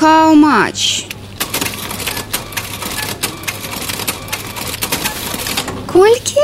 How 0.00 0.34
much? 0.34 1.06
Колькі? 5.86 6.40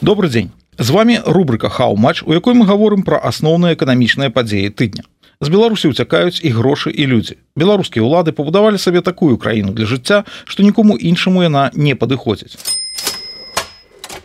Добрый 0.00 0.30
дзень 0.30 0.50
з 0.78 0.90
вами 0.90 1.20
рубрика 1.26 1.68
хау-матч 1.68 2.22
у 2.22 2.32
якой 2.32 2.54
мы 2.54 2.64
гаворым 2.66 3.02
пра 3.02 3.18
асноўныя 3.18 3.74
эканамічныя 3.74 4.30
падзеі 4.30 4.70
тыдня. 4.70 5.02
З 5.40 5.50
беларусі 5.50 5.90
уцякаюць 5.90 6.38
і 6.46 6.54
грошы 6.54 6.94
і 6.94 7.06
людзі. 7.10 7.42
Беларускія 7.56 8.06
ўлады 8.06 8.30
пабудавалі 8.30 8.78
сабе 8.78 9.02
такую 9.02 9.34
краіну 9.36 9.74
для 9.74 9.90
жыцця 9.90 10.22
што 10.44 10.62
нікому 10.62 10.94
іншаму 10.94 11.42
яна 11.42 11.70
не 11.74 11.98
падыходзіць. 11.98 12.54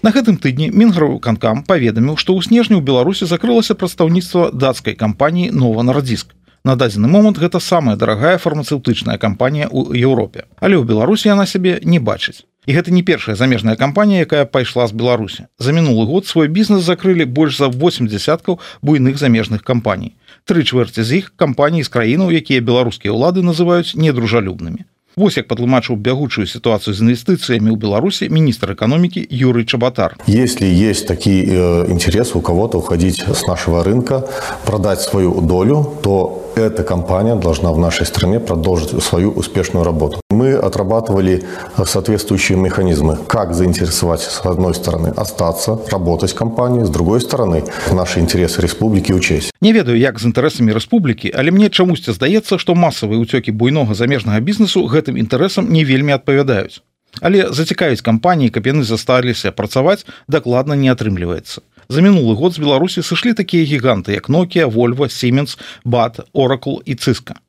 На 0.06 0.14
гэтым 0.14 0.38
тыдні 0.38 0.70
мінгару 0.70 1.18
канкам 1.18 1.66
паведаміў 1.66 2.14
што 2.14 2.38
ў 2.38 2.46
снежні 2.46 2.78
ў 2.78 2.86
беларусі 2.86 3.26
закрылася 3.26 3.74
прадстаўніцтва 3.74 4.54
дацкай 4.54 4.94
кампаніі 4.94 5.50
нова 5.50 5.82
нарадзіск 5.82 6.38
На 6.64 6.76
дадзены 6.76 7.08
момант 7.08 7.40
гэта 7.40 7.60
самая 7.60 7.96
дарагая 7.96 8.38
фармацэўтычная 8.38 9.18
кампанія 9.18 9.72
ў 9.72 9.96
Еўропе. 9.96 10.44
Але 10.60 10.76
ў 10.76 10.84
беларусі 10.84 11.32
яна 11.32 11.48
сябе 11.48 11.80
не 11.84 12.00
бачыць. 12.00 12.44
І 12.68 12.76
гэта 12.76 12.92
не 12.92 13.02
першая 13.02 13.36
замежная 13.40 13.76
кампанія 13.80 14.28
якая 14.28 14.46
пайшла 14.46 14.86
з 14.88 14.94
беларусі. 14.94 15.48
За 15.58 15.72
мінулы 15.72 16.06
год 16.06 16.28
свой 16.28 16.52
бізнес 16.52 16.84
закрылі 16.84 17.26
больш 17.26 17.58
за 17.58 17.72
8 17.72 18.08
десяткаў 18.12 18.60
буйных 18.82 19.18
замежных 19.18 19.64
кампаній. 19.64 20.14
Тры 20.46 20.68
чвэрці 20.68 21.02
з 21.04 21.24
іх 21.24 21.34
кампаій 21.36 21.84
з 21.84 21.90
краінаў 21.90 22.36
якія 22.36 22.62
беларускія 22.62 23.16
ўлады 23.16 23.42
называюць 23.42 23.96
недружалюбнымі. 23.96 24.84
Вось 25.20 25.36
як 25.36 25.48
падлумачыў 25.50 25.98
бягучую 25.98 26.46
сітуацыю 26.48 26.94
з 26.94 27.04
інвестыцыямі 27.04 27.74
ў 27.74 27.78
беларусі 27.80 28.30
міністр 28.30 28.72
эканомікі 28.72 29.26
юрый 29.28 29.66
чабатар. 29.66 30.16
Если 30.28 30.64
есть 30.64 31.08
такие 31.08 31.44
э, 31.44 31.92
интересы 31.92 32.38
у 32.38 32.42
кого-то 32.42 32.78
уходить 32.78 33.20
с 33.20 33.48
нашего 33.48 33.84
рынка 33.84 34.24
продать 34.66 35.02
свою 35.02 35.42
долю 35.42 35.98
то 36.04 36.49
эта 36.56 36.84
компания 36.84 37.36
должна 37.36 37.72
в 37.72 37.78
нашей 37.78 38.06
стране 38.06 38.40
продолжить 38.40 39.04
свою 39.04 39.32
успешную 39.32 39.86
работу. 39.86 40.22
Мы 40.30 40.54
отрабатывали 40.54 41.44
соответствующие 41.86 42.58
механизмы, 42.58 43.18
как 43.28 43.54
заинтересовать, 43.54 44.22
с 44.22 44.42
одной 44.46 44.74
стороны, 44.74 45.14
остаться, 45.16 45.80
работать 45.92 46.32
в 46.32 46.36
компании, 46.36 46.84
с 46.84 46.90
другой 46.90 47.22
стороны, 47.22 47.64
наши 47.92 48.20
интересы 48.20 48.62
республики 48.62 49.12
учесть. 49.12 49.52
Не 49.62 49.74
ведаю, 49.74 49.98
як 49.98 50.20
з 50.20 50.26
інтарэсамі 50.26 50.72
рэспублікі, 50.74 51.34
але 51.36 51.52
мне 51.52 51.70
чамусьці 51.70 52.12
здаецца, 52.12 52.58
што 52.58 52.76
масавыя 52.76 53.20
ўцёкі 53.20 53.52
буйнога 53.52 53.94
замежнага 53.94 54.40
бізнесу 54.40 54.88
гэтым 54.88 55.18
інтарэсам 55.18 55.70
не 55.70 55.84
вельмі 55.84 56.14
адпавядаюць. 56.14 56.82
Але 57.22 57.50
зацікавіць 57.52 58.06
кампаніі, 58.06 58.54
каб 58.54 58.68
яны 58.70 58.84
засталіся 58.84 59.52
працаваць, 59.52 60.06
дакладна 60.28 60.76
не 60.76 60.92
атрымліваецца. 60.92 61.62
За 61.90 62.02
мінулы 62.02 62.36
год 62.38 62.54
з 62.54 62.62
беларусі 62.62 63.02
сышлі 63.02 63.34
такія 63.34 63.66
гіганты 63.66 64.14
як 64.14 64.30
нокія 64.30 64.68
вольва 64.68 65.10
сіменс 65.10 65.58
бат 65.84 66.20
оракул 66.34 66.82
і 66.86 66.96
цыска 66.96 67.42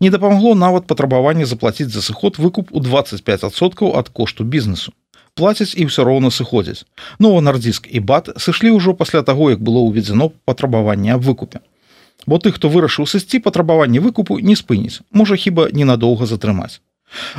не 0.00 0.10
дапамагло 0.10 0.54
нават 0.54 0.86
патрабаванне 0.86 1.46
заплаціць 1.46 1.90
за 1.90 2.02
сыход 2.02 2.38
выкуп 2.38 2.70
у 2.70 2.80
25соткаў 2.80 3.96
ад 3.98 4.08
кошту 4.08 4.44
бізнесу. 4.44 4.92
Плацяць 5.34 5.74
і 5.74 5.86
ўсё 5.90 6.04
роўна 6.06 6.30
сыходзяць. 6.30 6.86
Нова 7.18 7.40
нардзіск 7.40 7.88
і 7.90 8.00
бат 8.00 8.30
сышлі 8.38 8.70
ўжо 8.78 8.94
пасля 8.94 9.22
таго 9.22 9.50
як 9.50 9.60
было 9.60 9.82
ўведзено 9.82 10.30
патрабаванне 10.44 11.14
аб 11.14 11.22
выкупе. 11.26 11.60
Бо 12.26 12.38
ты 12.38 12.52
хто 12.52 12.70
вырашыў 12.70 13.06
сысці 13.06 13.42
патрабаванне 13.42 14.00
выкупу 14.00 14.38
не 14.38 14.54
спыніць. 14.54 15.02
Можа 15.10 15.36
хіба 15.36 15.68
ненадоўга 15.72 16.26
затрымаць. 16.26 16.78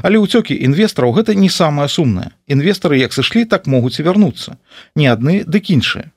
Але 0.03 0.19
ўцёкі 0.19 0.55
інвестараў 0.55 1.15
гэта 1.15 1.35
не 1.35 1.49
самае 1.49 1.87
сумнае. 1.87 2.31
Інвестары 2.47 2.99
як 2.99 3.15
сышлі, 3.15 3.45
так 3.45 3.67
могуць 3.67 3.99
і 3.99 4.07
вярнуцца. 4.07 4.59
Не 4.95 5.07
адны, 5.11 5.43
дык 5.43 5.71
іншыя 5.71 6.11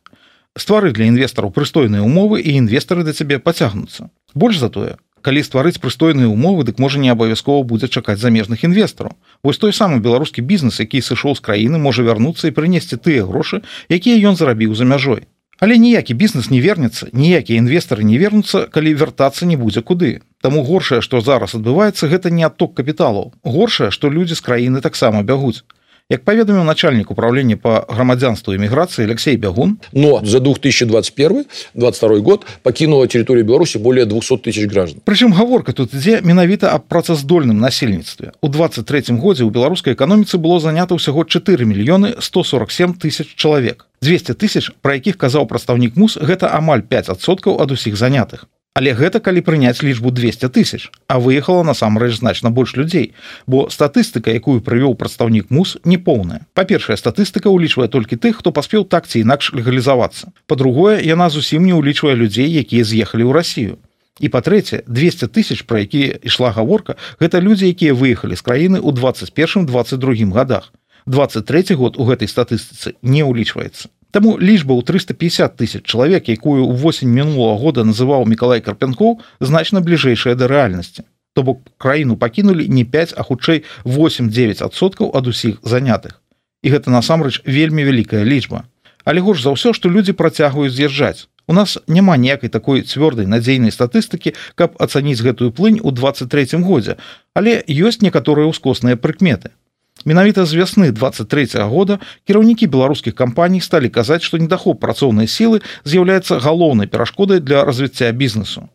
ствары 0.60 0.92
для 0.92 1.08
інвестараў 1.10 1.50
прыстойныя 1.50 2.02
умовы 2.02 2.40
і 2.40 2.56
інвестары 2.60 3.04
да 3.04 3.12
цябе 3.12 3.38
пацягнуцца. 3.38 4.10
Больш 4.34 4.58
за 4.58 4.68
тое 4.68 4.96
калі 5.22 5.42
стварыць 5.42 5.80
прыстойныя 5.82 6.28
умовы 6.28 6.64
дык 6.64 6.78
можа 6.78 6.98
не 6.98 7.10
абавязкова 7.12 7.64
будзе 7.66 7.88
чакаць 7.88 8.20
замежных 8.20 8.64
інвестараў. 8.64 9.16
Вось 9.42 9.58
той 9.58 9.72
самы 9.72 10.00
беларускі 10.00 10.42
бізнес 10.42 10.80
які 10.80 11.02
сышоў 11.02 11.34
з 11.36 11.44
краіны 11.44 11.78
можа 11.78 12.02
вярнуцца 12.06 12.48
і 12.48 12.54
прынесці 12.54 12.96
тыя 12.96 13.26
грошы 13.26 13.62
якія 13.88 14.16
ён 14.30 14.36
зарабіў 14.36 14.74
за 14.74 14.84
мяжой. 14.84 15.26
Але 15.58 15.74
ніякі 15.76 16.14
бізнес 16.14 16.50
не 16.50 16.60
вернецца 16.62 17.10
ніякія 17.12 17.58
інвестары 17.58 18.04
не 18.06 18.18
вернуцца 18.18 18.66
калі 18.70 18.94
вяртацца 18.94 19.46
не 19.46 19.56
будзе 19.56 19.82
куды. 19.82 20.22
Таму 20.40 20.62
горшае 20.62 21.02
што 21.02 21.20
зараз 21.20 21.58
адбываецца 21.58 22.08
гэта 22.08 22.30
не 22.30 22.46
адток 22.46 22.78
капіталаў. 22.78 23.34
Горшае 23.42 23.90
што 23.90 24.08
людзі 24.08 24.38
з 24.38 24.46
краіны 24.46 24.80
таксама 24.80 25.22
бягуць 25.22 25.66
Як 26.10 26.24
паведаміў 26.24 26.64
начальнік 26.64 27.10
управлення 27.10 27.56
по 27.60 27.84
грамадзянству 27.84 28.54
эміграцыі 28.56 29.04
Алексей 29.04 29.36
бягун 29.36 29.76
но 29.92 30.22
за 30.24 30.40
2021 30.40 31.44
22 31.74 32.18
год 32.20 32.46
покинула 32.62 33.06
территорию 33.06 33.44
беларуси 33.44 33.76
более 33.76 34.06
200 34.06 34.38
тысяч 34.38 34.72
граждан. 34.72 35.02
Прычым 35.04 35.36
гаворка 35.36 35.74
тут 35.76 35.92
ідзе 35.92 36.22
менавіта 36.24 36.72
аб 36.72 36.88
працаздольным 36.88 37.60
насельніцтве. 37.60 38.32
У 38.40 38.48
23 38.48 39.20
годзе 39.20 39.44
у 39.44 39.50
беларускай 39.50 39.92
эканоміцы 39.92 40.40
было 40.40 40.60
занята 40.60 40.96
ўсяго 40.96 41.28
4 41.28 41.68
мільёны 41.68 42.16
147 42.16 42.96
тысяч 42.96 43.36
чалавек. 43.36 43.84
200 44.00 44.32
тысяч 44.32 44.72
про 44.80 44.96
якіх 44.96 45.20
казаў 45.20 45.44
прадстаўнік 45.44 45.92
мус 45.92 46.16
гэта 46.16 46.48
амаль 46.56 46.80
5соткаў 46.88 47.60
ад 47.60 47.68
усіх 47.76 48.00
занятых 48.00 48.48
Але 48.78 48.94
гэта 48.94 49.18
калі 49.18 49.42
прыняць 49.42 49.82
лічбу 49.82 50.12
200 50.14 50.48
тысяч 50.54 50.94
а 51.10 51.18
выехала 51.18 51.64
насамрэч 51.66 52.22
значна 52.22 52.50
больш 52.54 52.76
людзей 52.78 53.10
бо 53.46 53.66
статыстыка 53.74 54.30
якую 54.30 54.62
прывёў 54.62 54.94
прадстаўнік 54.94 55.50
мус 55.50 55.74
не 55.82 55.98
поўная 55.98 56.46
па-першая 56.54 56.94
статыстыка 56.94 57.50
ўлічвае 57.50 57.88
толькі 57.90 58.20
тых 58.22 58.38
хто 58.38 58.54
паспеў 58.54 58.86
так 58.86 59.10
ці 59.10 59.26
інакш 59.26 59.50
легалізавацца. 59.58 60.30
По-другое 60.46 61.02
яна 61.02 61.26
зусім 61.26 61.66
не 61.66 61.74
ўлічвае 61.74 62.14
людзей 62.14 62.46
якія 62.46 62.86
з'ехалі 62.86 63.26
ў 63.26 63.32
Росію 63.34 63.74
і 64.22 64.30
па-трэцяе 64.30 64.86
200 64.86 65.26
тысяч 65.34 65.66
пра 65.66 65.82
якія 65.82 66.22
ішла 66.22 66.54
гаворка 66.54 66.94
гэта 67.18 67.42
людзі 67.42 67.66
якія 67.66 67.98
выехалі 67.98 68.38
з 68.38 68.46
краіны 68.46 68.78
ў 68.78 68.94
21 68.94 69.66
22 69.66 70.30
годах. 70.30 70.70
23 71.10 71.74
год 71.74 71.98
у 71.98 72.06
гэтай 72.06 72.30
статыстыцы 72.30 72.94
не 73.02 73.26
ўлічваецца 73.26 73.90
Таму 74.10 74.38
лічба 74.40 74.72
ў 74.72 74.82
350 74.88 75.56
тысяч 75.60 75.82
чалавек, 75.84 76.32
якую 76.32 76.64
ў 76.64 76.72
восень 76.80 77.12
мінулого 77.12 77.60
года 77.60 77.84
называў 77.84 78.24
Миколай 78.24 78.64
Карпянкоў 78.64 79.20
значна 79.40 79.84
бліжэйшая 79.84 80.32
да 80.32 80.48
рэальнасці. 80.48 81.04
То 81.36 81.44
бок 81.44 81.60
краіну 81.76 82.16
пакінулі 82.16 82.64
не 82.72 82.88
5, 82.88 83.12
а 83.16 83.22
хутчэй 83.22 83.68
8-9соткаў 83.84 85.12
ад 85.12 85.28
усіх 85.28 85.60
занятых. 85.60 86.24
І 86.64 86.72
гэта 86.72 86.88
насамрэч 86.88 87.44
вельмі 87.44 87.84
вялікая 87.84 88.24
лічба. 88.24 88.64
Але 89.04 89.20
горш 89.20 89.44
за 89.44 89.52
ўсё, 89.52 89.76
што 89.76 89.92
людзі 89.92 90.16
працягваюць 90.16 90.72
з'язджаць. 90.72 91.28
У 91.48 91.52
нас 91.52 91.78
няма 91.86 92.16
ніякай 92.16 92.48
такой 92.48 92.82
цвёрдай 92.84 93.28
надзейнай 93.28 93.72
статыстыкі, 93.72 94.32
каб 94.56 94.76
ацаніць 94.80 95.20
гэтую 95.20 95.52
плынь 95.52 95.80
у 95.84 95.92
23 95.92 96.60
годзе, 96.64 96.96
але 97.32 97.60
ёсць 97.68 98.00
некаторыя 98.00 98.48
ўскосныя 98.48 98.96
прыкметы. 98.96 99.52
Менавіта 100.08 100.46
з 100.46 100.54
вясны 100.54 100.90
23 100.92 101.44
-го 101.44 101.68
года 101.68 101.98
кіраўнікі 102.24 102.66
беларускіх 102.66 103.14
кампаній 103.14 103.60
сталі 103.60 103.88
казаць, 103.88 104.22
што 104.22 104.38
недахоп 104.38 104.80
працоўнай 104.80 105.26
сілы 105.26 105.60
з'яўляецца 105.84 106.40
галоўнай 106.40 106.86
перашкодай 106.86 107.40
для 107.40 107.64
развіцця 107.64 108.12
бізнесу. 108.12 108.68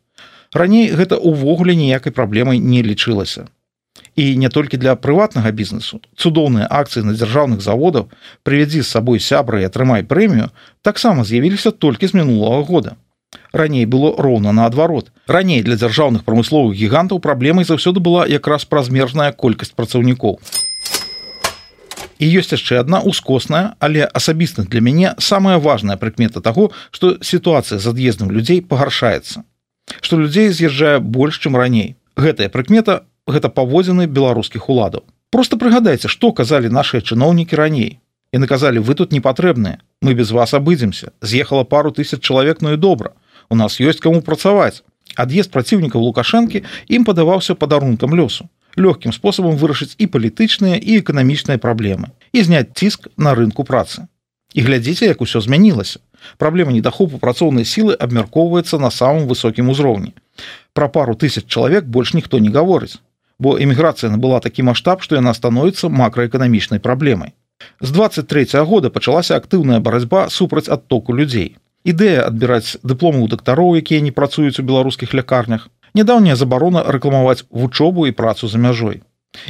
Раней 0.54 0.94
гэта 0.94 1.18
ўвогуле 1.18 1.74
ніякай 1.76 2.14
праблемай 2.14 2.60
не 2.60 2.84
лічылася. 2.84 3.48
І 4.16 4.38
не 4.38 4.50
толькі 4.50 4.78
для 4.78 4.94
прыватнага 4.96 5.50
бізнесу. 5.52 6.02
Цудоўныя 6.16 6.68
акцыі 6.70 7.02
на 7.04 7.14
дзяржаўных 7.18 7.62
заводаў 7.62 8.14
прывядзі 8.44 8.82
з 8.82 8.88
сабой 8.88 9.20
сябра 9.20 9.62
і 9.62 9.66
атрымай 9.66 10.04
прэмію, 10.04 10.54
таксама 10.82 11.24
з'явіліся 11.24 11.72
толькі 11.72 12.08
з 12.08 12.14
мінулого 12.14 12.62
года. 12.64 12.94
Раней 13.54 13.86
было 13.86 14.14
роўна 14.22 14.52
наадварот. 14.54 15.10
Раней 15.28 15.64
для 15.64 15.82
дзяржаўных 15.82 16.22
прамысловых 16.30 16.78
гігантаў 16.78 17.18
праблемай 17.20 17.66
заўсёды 17.66 17.98
была 18.00 18.30
якраз 18.30 18.66
празмерная 18.66 19.32
колькасць 19.32 19.74
працаўнікоў 19.74 20.38
і 22.24 22.26
ёсць 22.40 22.56
яшчэ 22.56 22.80
одна 22.80 23.04
ускосная 23.04 23.76
але 23.84 24.08
асабістых 24.08 24.70
для 24.72 24.80
мяне 24.80 25.16
самая 25.20 25.58
важная 25.60 25.98
прыкмета 25.98 26.40
того 26.40 26.72
что 26.92 27.18
сітуацыя 27.20 27.80
з 27.80 27.92
ад'ездам 27.92 28.32
людзей 28.32 28.62
пагаршаецца 28.62 29.44
что 30.02 30.18
людзей 30.18 30.50
з'язджае 30.50 31.00
больш 31.00 31.40
чым 31.40 31.58
раней. 31.60 31.96
Гэтая 32.16 32.48
прыкмета 32.50 33.04
гэта 33.28 33.50
паводзіны 33.50 34.08
беларускіх 34.08 34.70
уладаў. 34.70 35.04
Просто 35.30 35.58
прыгадайце 35.58 36.08
что 36.08 36.32
казалі 36.32 36.70
наши 36.70 37.02
чыноўнікі 37.02 37.56
раней. 37.56 38.00
І 38.32 38.38
наказалі 38.40 38.80
вы 38.80 38.96
тут 38.96 39.12
не 39.12 39.22
патрэбныя 39.22 39.78
мы 40.02 40.14
без 40.14 40.32
вас 40.32 40.54
абыдземся 40.54 41.12
з'ехала 41.22 41.64
пару 41.64 41.92
тысяч 41.92 42.20
чалавек 42.20 42.62
ну 42.62 42.74
і 42.74 42.78
добра 42.78 43.14
у 43.50 43.56
нас 43.56 43.80
ёсць 43.80 44.02
каму 44.02 44.22
працаваць 44.22 44.82
ад'езд 45.16 45.52
праціўнікаў 45.52 46.02
лукашэнкі 46.02 46.64
ім 46.88 47.06
падаваўся 47.06 47.54
падарункам 47.56 48.16
лёсу 48.18 48.50
лёгкім 48.78 49.14
спосабам 49.14 49.58
вырашыць 49.58 49.96
і 49.98 50.08
палітычныя 50.08 50.78
і 50.78 51.00
эканамічныя 51.02 51.58
праблемы 51.58 52.10
і 52.34 52.44
зняць 52.44 52.74
ціск 52.74 53.08
на 53.18 53.36
рынку 53.38 53.64
працы. 53.64 54.08
І 54.54 54.62
глядзіце, 54.62 55.06
як 55.06 55.22
усё 55.22 55.42
змянілася. 55.42 56.00
Праблема 56.38 56.72
недахопу 56.72 57.18
працоўнай 57.18 57.66
сілы 57.66 57.98
абмяркоўваецца 58.00 58.80
на 58.80 58.90
самым 58.90 59.28
высокім 59.28 59.70
узроўні. 59.70 60.14
Пра 60.74 60.88
пару 60.88 61.16
тысяч 61.16 61.46
чалавек 61.48 61.86
больш 61.86 62.14
ніхто 62.14 62.40
не 62.40 62.50
гаворыць, 62.50 63.02
бо 63.40 63.58
эміграцыя 63.58 64.10
набыла 64.14 64.40
такі 64.40 64.64
маштаб, 64.64 65.02
што 65.02 65.16
яна 65.16 65.34
становіцца 65.34 65.90
макраэканамічнай 65.90 66.80
праблемай. 66.80 67.34
З 67.82 67.92
23 67.92 68.56
-го 68.56 68.66
года 68.66 68.90
пачалася 68.90 69.38
актыўная 69.38 69.80
барацьба 69.80 70.30
супраць 70.30 70.70
адтоку 70.70 71.14
людзей. 71.14 71.58
Ідэя 71.84 72.28
адбіраць 72.28 72.78
дыпломы 72.84 73.20
ў 73.24 73.30
дактароў, 73.30 73.76
якія 73.76 74.02
не 74.02 74.12
працуюць 74.12 74.60
у 74.60 74.64
беларускіх 74.64 75.14
лякарнях, 75.14 75.70
нядаўняя 75.94 76.36
забарона 76.36 76.84
рэкламаваць 76.84 77.46
вучобу 77.50 78.08
і 78.08 78.16
працу 78.18 78.48
за 78.48 78.58
мяжой. 78.58 79.02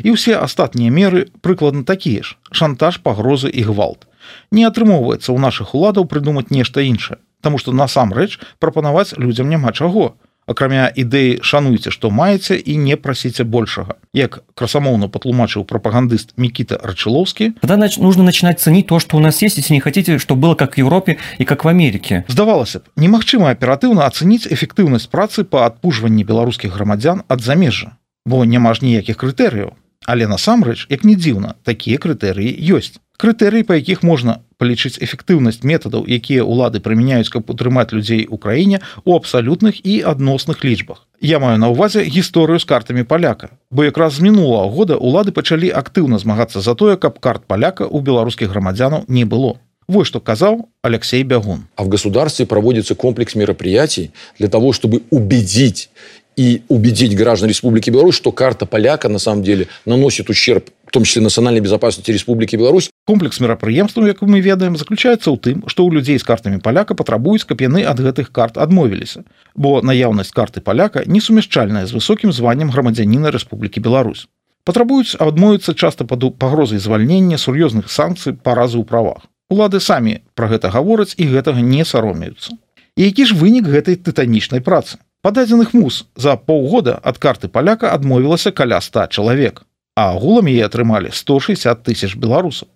І 0.03 0.15
ўсе 0.15 0.39
астатнія 0.39 0.91
меры 0.91 1.27
прыкладна 1.43 1.83
такія 1.83 2.23
ж 2.23 2.39
шантаж 2.51 3.03
пагрозы 3.03 3.51
і 3.51 3.67
гвалт. 3.67 4.07
Не 4.51 4.63
атрымоўваецца 4.69 5.31
ў 5.31 5.37
нашых 5.39 5.75
уладаў 5.75 6.07
прыдумаць 6.07 6.51
нешта 6.51 6.81
іншае 6.87 7.19
Таму 7.43 7.59
што 7.59 7.75
насамрэч 7.75 8.39
прапанаваць 8.63 9.19
людзям 9.19 9.51
няма 9.51 9.75
чаго 9.75 10.15
акрамя 10.47 10.91
ідэі 10.95 11.39
шануйце 11.41 11.91
што 11.91 12.11
маеце 12.11 12.57
і 12.57 12.77
не 12.77 12.97
прасіце 12.97 13.43
большага 13.43 13.95
як 14.13 14.43
красамоўна 14.55 15.07
патлумачыў 15.07 15.65
прапагандыст 15.65 16.33
мікіта 16.37 16.79
рачылоўскі 16.83 17.53
тогда 17.61 17.77
нужно 17.97 18.23
начинать 18.23 18.59
ценить 18.59 18.87
то 18.87 18.99
что 18.99 19.17
у 19.17 19.19
нас 19.19 19.41
есть 19.41 19.57
если 19.57 19.73
не 19.73 19.79
хотите 19.79 20.17
что 20.19 20.35
было 20.35 20.55
как 20.55 20.75
в 20.75 20.77
Европе 20.77 21.17
и 21.37 21.45
как 21.45 21.65
в 21.65 21.67
Америке. 21.67 22.25
здавалася 22.27 22.79
б 22.79 22.83
немагчыма 22.95 23.51
аператыўна 23.51 24.05
ацаніць 24.05 24.47
эфектыўнасць 24.47 25.07
працы 25.07 25.43
па 25.43 25.65
адпужванні 25.65 26.23
беларускіх 26.23 26.73
грамадзян 26.73 27.23
ад 27.27 27.41
замежжа 27.41 27.97
бо 28.25 28.45
няма 28.45 28.73
ж 28.73 28.85
ніякіх 28.85 29.17
крытэрыяў. 29.17 29.75
Але 30.05 30.27
насамрэч 30.27 30.87
як 30.89 31.03
не 31.07 31.15
дзіўна 31.15 31.55
такія 31.63 31.95
крытэрыі 31.95 32.51
ёсць 32.75 32.99
крытэрыі 33.17 33.63
па 33.63 33.77
якіх 33.79 34.03
можна 34.03 34.39
палічыць 34.57 34.99
эфектыўнасць 35.03 35.63
метадаў 35.67 36.07
якія 36.07 36.43
ўлады 36.47 36.79
прымяняюць 36.79 37.29
каб 37.33 37.49
утрымаць 37.51 37.91
людзей 37.91 38.27
у 38.29 38.37
краіне 38.37 38.79
у 39.03 39.15
абсалютных 39.15 39.81
і 39.83 40.01
адносных 40.01 40.63
лічбах. 40.63 41.03
Я 41.19 41.39
маю 41.39 41.57
на 41.59 41.71
ўвазе 41.71 42.03
гісторыю 42.03 42.59
з 42.59 42.65
картамі 42.67 43.03
паляка. 43.03 43.49
Бо 43.71 43.83
якраз 43.83 44.19
з 44.19 44.27
мінулого 44.27 44.69
года 44.69 44.95
улады 44.95 45.31
пачалі 45.31 45.71
актыўна 45.71 46.19
змагацца 46.19 46.61
за 46.61 46.75
тое 46.75 46.95
каб 46.97 47.19
карт 47.19 47.45
паляка 47.47 47.87
у 47.87 47.99
беларускіх 47.99 48.49
грамадзянаў 48.51 49.05
не 49.07 49.23
было. 49.25 49.59
Вот 49.87 50.07
что 50.07 50.19
казал 50.19 50.69
Алексей 50.81 51.23
Бягун. 51.23 51.67
А 51.75 51.83
в 51.83 51.87
государстве 51.89 52.45
проводится 52.45 52.95
комплекс 52.95 53.35
мероприятий 53.35 54.11
для 54.39 54.47
того, 54.47 54.71
чтобы 54.71 55.03
убедить 55.09 55.89
и 56.35 56.63
убедить 56.67 57.15
граждан 57.15 57.49
Республики 57.49 57.89
Беларусь, 57.89 58.15
что 58.15 58.31
карта 58.31 58.65
поляка 58.65 59.09
на 59.09 59.19
самом 59.19 59.43
деле 59.43 59.67
наносит 59.85 60.29
ущерб 60.29 60.69
том 60.93 61.03
числе 61.05 61.23
национальной 61.23 61.59
безопасности 61.59 62.11
Республики 62.11 62.55
Беларусь. 62.55 62.91
Комплекс 63.07 63.39
мерапрыемстваў, 63.39 64.05
як 64.05 64.21
мы 64.21 64.41
ведаем, 64.41 64.77
заключаецца 64.77 65.33
ў 65.33 65.37
тым, 65.41 65.57
што 65.65 65.81
ў 65.81 65.89
людзей 65.89 66.21
з 66.21 66.23
картамі 66.23 66.61
паляка 66.61 66.93
патрабуюць, 66.93 67.49
каб 67.49 67.65
яны 67.65 67.81
ад 67.81 67.97
гэтых 67.97 68.29
карт 68.29 68.61
адмовіліся, 68.61 69.25
бо 69.57 69.81
наяўнасць 69.81 70.29
карты 70.29 70.61
паляка 70.61 71.01
несумяшчальная 71.09 71.89
з 71.89 71.97
высокім 71.97 72.29
званнем 72.29 72.69
грамадзяніна 72.69 73.33
Рэспублікі 73.33 73.81
Беларусь. 73.81 74.29
Патрабуюць 74.69 75.17
адмовіцца 75.17 75.73
часта 75.73 76.05
пад 76.05 76.29
пагрозай 76.37 76.77
звальнення 76.77 77.41
сур'ёзных 77.41 77.89
санкцый 77.89 78.37
паразы 78.37 78.77
ў 78.77 78.85
правах. 78.85 79.25
Улады 79.49 79.81
самі 79.81 80.21
пра 80.37 80.45
гэта 80.53 80.69
гавораць 80.69 81.17
і 81.17 81.25
гэтага 81.25 81.65
не 81.65 81.81
саромеюцца. 81.89 82.53
І 82.93 83.09
які 83.09 83.25
ж 83.25 83.33
вынік 83.33 83.65
гэтай 83.65 83.97
тытанічнай 83.97 84.61
працы? 84.61 85.01
Пададзеных 85.25 85.73
мус 85.73 86.05
за 86.13 86.37
паўгода 86.37 87.01
ад 87.01 87.17
карты 87.17 87.49
паляка 87.49 87.89
адмовілася 87.97 88.53
каля 88.53 88.77
100 88.77 89.09
чалавек 89.09 89.65
а 89.95 90.13
агулам 90.13 90.49
яе 90.49 90.65
атрымалі 90.65 91.13
160 91.13 91.83
тысяч 91.85 92.15
беларусаў. 92.17 92.67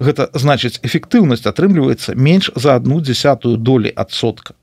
Гэта 0.00 0.28
значыць 0.36 0.80
эфектыўнасць 0.84 1.48
атрымліваецца 1.48 2.16
менш 2.16 2.50
за 2.54 2.76
одну 2.76 3.00
десятую 3.00 3.56
долі 3.56 3.92
адсотка. 3.92 4.54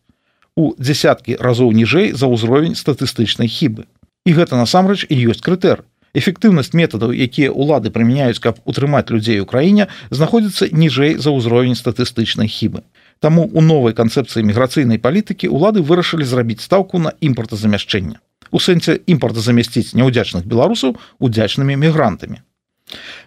У 0.55 0.73
дзясяткі 0.77 1.37
разоў 1.41 1.73
ніжэй 1.73 2.13
за 2.13 2.29
ўзровень 2.29 2.77
статыстычнай 2.77 3.49
хібы. 3.49 3.89
І 4.25 4.37
гэта 4.37 4.57
насамрэч 4.57 5.09
і 5.09 5.15
ёсць 5.33 5.41
крытэр. 5.41 5.81
Эфектыўнасць 6.13 6.77
метадаў, 6.77 7.09
якія 7.09 7.49
ўлады 7.49 7.89
прымяняюць, 7.89 8.37
каб 8.37 8.61
утрымаць 8.69 9.09
людзей 9.09 9.41
у 9.41 9.49
краіне, 9.49 9.89
знаходзіцца 10.13 10.69
ніжэй 10.69 11.17
за 11.17 11.33
ўзровень 11.33 11.73
статыстычнай 11.73 12.45
хібы. 12.45 12.85
Таму 13.17 13.49
у 13.49 13.61
новай 13.65 13.97
канцэпцыі 13.97 14.45
міграцыйнай 14.45 15.01
палітыкі 15.01 15.49
ўлады 15.49 15.81
вырашылі 15.81 16.21
зрабіць 16.21 16.61
стаўку 16.61 17.01
на 17.01 17.17
імпартазамяшчэння 17.17 18.21
у 18.53 18.61
сэнсе 18.61 19.01
імпорта 19.09 19.41
замясціць 19.41 19.97
няўдзячных 19.97 20.45
беларусаў 20.45 20.95
удзячнымі 21.19 21.75
мігрантамі. 21.81 22.45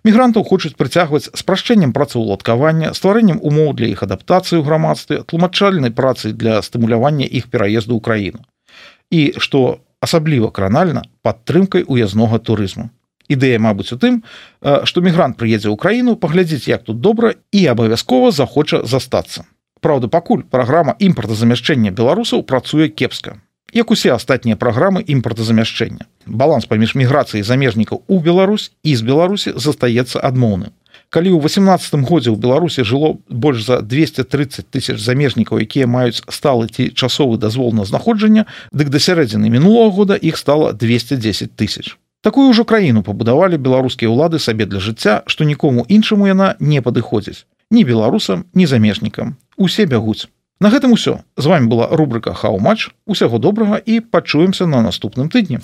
Мігрантаў 0.06 0.44
хочуць 0.46 0.76
прыцягваць 0.78 1.30
спрашчэннем 1.34 1.92
працаўладкавання, 1.96 2.92
стварэннем 2.94 3.40
умоў 3.42 3.74
для 3.74 3.90
іх 3.90 4.04
адаптацыі 4.06 4.60
ў 4.60 4.64
грамадстве, 4.68 5.22
тлумачальнай 5.26 5.90
працы 5.90 6.30
для 6.30 6.62
стымулявання 6.62 7.26
іх 7.26 7.50
пераезду 7.50 7.98
ў 7.98 8.00
краіну. 8.06 8.40
І 9.10 9.34
што 9.42 9.82
асабліва 9.98 10.52
кранальна 10.54 11.02
падтрымкай 11.26 11.82
уязнога 11.88 12.38
турызму. 12.38 12.90
Ідэя, 13.26 13.58
мабыць, 13.58 13.90
у 13.90 13.98
тым, 13.98 14.22
што 14.62 15.02
мігрант 15.02 15.34
прыедзе 15.40 15.66
ў 15.72 15.74
краіну, 15.74 16.14
паглядзіць, 16.14 16.70
як 16.70 16.86
тут 16.86 17.02
добра 17.02 17.34
і 17.50 17.66
абавязкова 17.66 18.30
захоча 18.30 18.84
застацца. 18.86 19.50
Праўда, 19.82 20.06
пакуль 20.06 20.46
праграма 20.46 20.94
імпартазамяшчэння 21.02 21.90
беларусаў 21.90 22.46
працуе 22.46 22.86
кепска 22.86 23.40
як 23.72 23.90
усе 23.90 24.14
астатнія 24.14 24.56
праграмы 24.56 25.02
імпартазамяшчэння. 25.06 26.06
Баланс 26.26 26.66
паміж 26.66 26.94
міграцыяй 26.94 27.42
замежнікаў 27.42 28.02
у 28.06 28.20
Беларусь 28.20 28.72
і 28.82 28.96
з 28.96 29.02
Беларусі 29.02 29.52
застаецца 29.56 30.20
адмоўным. 30.22 30.72
Калі 31.10 31.30
ў 31.32 31.38
18 31.38 32.02
годзе 32.02 32.34
ў 32.34 32.36
Беларусі 32.36 32.82
жыло 32.82 33.22
больш 33.30 33.62
за 33.62 33.80
230 33.80 34.66
тысяч 34.70 34.98
замежнікаў, 34.98 35.62
якія 35.62 35.86
маюць 35.86 36.22
сталы 36.28 36.66
ці 36.66 36.90
часовы 36.90 37.38
дазвол 37.38 37.72
на 37.72 37.86
знаходжання, 37.86 38.46
дык 38.72 38.90
да 38.90 38.98
сярэдзіны 38.98 39.46
мінулого 39.46 39.90
года 39.90 40.14
іх 40.18 40.36
стала 40.36 40.72
210 40.72 41.54
тысяч. 41.54 41.94
Такую 42.26 42.50
ўжо 42.50 42.66
краіну 42.66 43.06
пабудавалі 43.06 43.54
беларускія 43.54 44.10
ўлады 44.10 44.42
сабе 44.42 44.66
для 44.66 44.82
жыцця, 44.82 45.22
што 45.30 45.46
нікому 45.46 45.86
іншаму 45.86 46.26
яна 46.26 46.58
не 46.58 46.82
падыходзіць. 46.82 47.46
Ні 47.70 47.86
беларусам, 47.86 48.44
ні 48.54 48.66
замежнікам. 48.66 49.38
Усе 49.56 49.86
бягуць. 49.86 50.26
На 50.58 50.70
гэтым 50.72 50.96
усё 50.96 51.20
з 51.36 51.44
вами 51.44 51.68
была 51.68 51.86
рубрика 51.92 52.32
хау-матч 52.32 52.88
усяго 53.04 53.36
добрага 53.38 53.76
і 53.76 54.00
пачуемся 54.00 54.64
на 54.64 54.80
наступным 54.80 55.28
тыдні. 55.28 55.60